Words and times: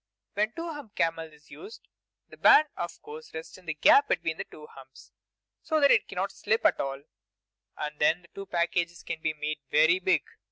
When 0.33 0.49
a 0.49 0.51
Two 0.53 0.73
Humps 0.73 0.95
camel 0.95 1.31
is 1.31 1.51
used, 1.51 1.87
the 2.27 2.35
band 2.35 2.69
of 2.75 2.99
course 3.03 3.31
rests 3.35 3.59
in 3.59 3.67
the 3.67 3.75
gap 3.75 4.07
between 4.07 4.37
the 4.37 4.45
two 4.45 4.65
humps, 4.73 5.11
so 5.61 5.79
that 5.79 5.91
it 5.91 6.07
cannot 6.07 6.31
slip 6.31 6.65
at 6.65 6.79
all; 6.79 7.03
and 7.77 7.99
then 7.99 8.23
the 8.23 8.27
two 8.29 8.47
packages 8.47 9.03
can 9.03 9.21
be 9.21 9.35
made 9.35 9.59
very 9.69 9.99
big. 9.99 10.23